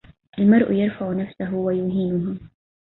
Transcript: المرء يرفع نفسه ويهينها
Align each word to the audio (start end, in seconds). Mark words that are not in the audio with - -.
المرء 0.39 0.71
يرفع 0.73 1.11
نفسه 1.11 1.53
ويهينها 1.55 2.37